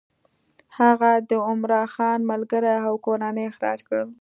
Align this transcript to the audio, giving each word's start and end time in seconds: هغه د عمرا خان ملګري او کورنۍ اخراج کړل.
هغه 0.79 1.11
د 1.29 1.31
عمرا 1.47 1.83
خان 1.93 2.19
ملګري 2.31 2.73
او 2.87 2.93
کورنۍ 3.05 3.43
اخراج 3.51 3.79
کړل. 3.87 4.07